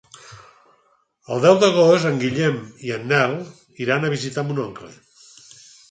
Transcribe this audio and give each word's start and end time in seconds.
El 1.35 1.43
deu 1.43 1.59
d'agost 1.65 2.09
en 2.11 2.17
Guillem 2.25 2.59
i 2.89 2.97
en 2.99 3.07
Nel 3.13 3.39
iran 3.87 4.09
a 4.11 4.15
visitar 4.19 4.49
mon 4.51 4.67
oncle. 4.69 4.95